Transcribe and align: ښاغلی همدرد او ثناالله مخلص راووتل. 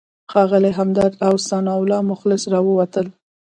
ښاغلی 0.31 0.71
همدرد 0.79 1.13
او 1.27 1.33
ثناالله 1.47 1.99
مخلص 2.11 2.41
راووتل. 2.53 3.07